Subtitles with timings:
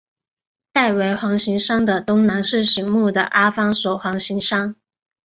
[0.71, 4.75] 戴维环形山的东南是醒目的阿方索环形山。